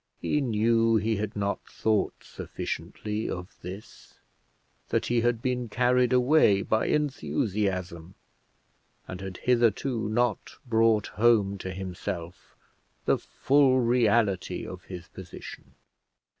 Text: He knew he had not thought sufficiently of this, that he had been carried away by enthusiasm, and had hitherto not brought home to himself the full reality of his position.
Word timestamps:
He 0.19 0.41
knew 0.41 0.95
he 0.95 1.17
had 1.17 1.35
not 1.35 1.63
thought 1.67 2.23
sufficiently 2.23 3.29
of 3.29 3.49
this, 3.61 4.15
that 4.89 5.05
he 5.05 5.21
had 5.21 5.43
been 5.43 5.69
carried 5.69 6.11
away 6.11 6.63
by 6.63 6.87
enthusiasm, 6.87 8.15
and 9.07 9.21
had 9.21 9.37
hitherto 9.37 10.09
not 10.09 10.55
brought 10.65 11.05
home 11.05 11.59
to 11.59 11.69
himself 11.71 12.55
the 13.05 13.19
full 13.19 13.79
reality 13.79 14.65
of 14.65 14.85
his 14.85 15.07
position. 15.07 15.75